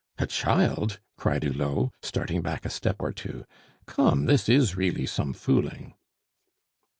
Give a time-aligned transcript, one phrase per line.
[0.17, 3.45] "A child!" cried Hulot, starting back a step or two.
[3.85, 4.25] "Come.
[4.25, 5.93] This is really some fooling."